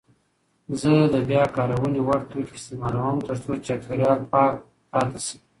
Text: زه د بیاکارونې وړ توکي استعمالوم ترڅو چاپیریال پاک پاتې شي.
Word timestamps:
زه 0.79 0.93
د 1.13 1.15
بیاکارونې 1.29 2.01
وړ 2.03 2.19
توکي 2.29 2.53
استعمالوم 2.59 3.17
ترڅو 3.27 3.51
چاپیریال 3.65 4.19
پاک 4.31 4.53
پاتې 4.91 5.19
شي. 5.25 5.37